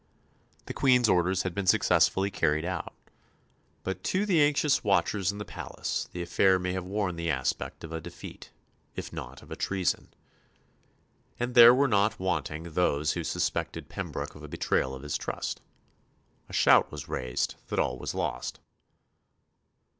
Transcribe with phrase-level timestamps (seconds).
[0.65, 2.91] The Queen's orders had been successfully carried out.
[3.83, 7.83] But to the anxious watchers in the palace the affair may have worn the aspect
[7.83, 8.49] of a defeat,
[8.95, 10.11] if not of a treason,
[11.39, 15.61] and there were not wanting those who suspected Pembroke of a betrayal of his trust.
[16.49, 18.59] A shout was raised that all was lost.